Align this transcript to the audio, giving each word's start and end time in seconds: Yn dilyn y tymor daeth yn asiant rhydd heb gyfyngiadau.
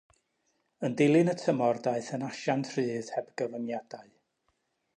Yn 0.87 0.95
dilyn 1.01 1.29
y 1.33 1.35
tymor 1.41 1.79
daeth 1.87 2.09
yn 2.17 2.25
asiant 2.29 2.71
rhydd 2.73 3.13
heb 3.19 3.29
gyfyngiadau. 3.43 4.09